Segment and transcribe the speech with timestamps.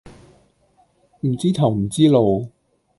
[1.27, 2.49] 唔知頭唔知路